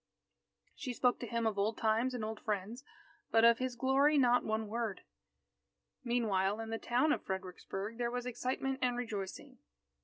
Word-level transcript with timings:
She 0.73 0.93
spoke 0.93 1.19
to 1.19 1.27
him 1.27 1.45
of 1.45 1.59
old 1.59 1.77
times 1.77 2.15
and 2.15 2.25
old 2.25 2.39
friends, 2.39 2.83
but 3.29 3.45
of 3.45 3.59
his 3.59 3.75
glory, 3.75 4.17
not 4.17 4.43
one 4.43 4.67
word. 4.67 5.01
Meanwhile, 6.03 6.59
in 6.59 6.71
the 6.71 6.79
town 6.79 7.11
of 7.11 7.21
Fredericksburg 7.23 7.99
there 7.99 8.09
was 8.09 8.25
excitement 8.25 8.79
and 8.81 8.97
rejoicing. 8.97 9.59